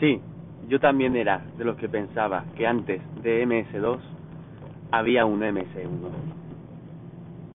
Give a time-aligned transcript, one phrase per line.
[0.00, 0.20] Sí,
[0.68, 4.00] yo también era de los que pensaba que antes de MS2
[4.90, 6.55] había un MS1.